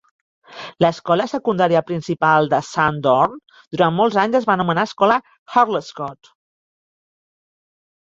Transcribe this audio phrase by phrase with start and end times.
[0.83, 3.37] L'escola secundària principal de Sundorne
[3.75, 5.19] durant molts anys es var anomenar escola
[5.57, 6.31] "Harlescott".